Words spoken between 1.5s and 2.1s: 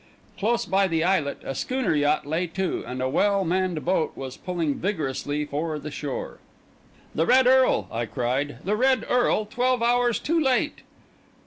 schooner